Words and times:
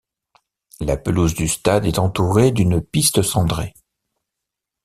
La 0.79 0.97
pelouse 0.97 1.35
du 1.35 1.47
stade 1.47 1.85
est 1.85 1.99
entourée 1.99 2.51
d'une 2.51 2.81
piste 2.81 3.21
cendrée. 3.21 3.75